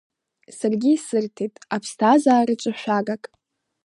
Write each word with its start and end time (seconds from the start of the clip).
Саргьы 0.57 0.91
исырҭеит 0.93 1.53
аԥсҭазаараҿ 1.75 2.61
шәагак… 2.79 3.23